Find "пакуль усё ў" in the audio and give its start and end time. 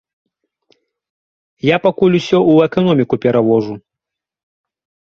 1.85-2.67